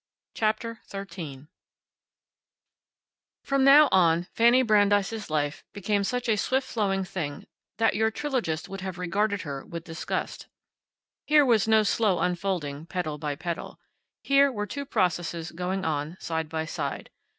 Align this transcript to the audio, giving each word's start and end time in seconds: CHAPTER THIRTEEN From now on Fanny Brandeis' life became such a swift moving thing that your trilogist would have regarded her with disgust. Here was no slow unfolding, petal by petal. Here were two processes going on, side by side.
CHAPTER 0.33 0.79
THIRTEEN 0.87 1.47
From 3.43 3.63
now 3.63 3.87
on 3.91 4.23
Fanny 4.33 4.63
Brandeis' 4.63 5.29
life 5.29 5.63
became 5.73 6.03
such 6.03 6.27
a 6.27 6.37
swift 6.37 6.75
moving 6.75 7.03
thing 7.03 7.45
that 7.77 7.93
your 7.93 8.09
trilogist 8.09 8.67
would 8.67 8.81
have 8.81 8.97
regarded 8.97 9.43
her 9.43 9.63
with 9.63 9.83
disgust. 9.83 10.47
Here 11.27 11.45
was 11.45 11.67
no 11.67 11.83
slow 11.83 12.17
unfolding, 12.17 12.87
petal 12.87 13.19
by 13.19 13.35
petal. 13.35 13.79
Here 14.23 14.51
were 14.51 14.65
two 14.65 14.85
processes 14.87 15.51
going 15.51 15.85
on, 15.85 16.17
side 16.19 16.49
by 16.49 16.65
side. 16.65 17.11